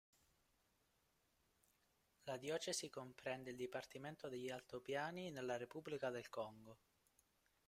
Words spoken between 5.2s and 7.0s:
nella repubblica del Congo.